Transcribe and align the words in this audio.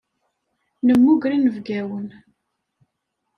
Nemmuger 0.85 1.31
inebgawen. 1.37 2.07